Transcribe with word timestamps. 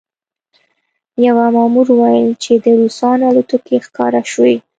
یوه 1.27 1.45
مامور 1.55 1.87
وویل 1.91 2.31
چې 2.43 2.53
د 2.63 2.65
روسانو 2.79 3.23
الوتکې 3.29 3.77
ښکاره 3.85 4.21
شوې 4.31 4.55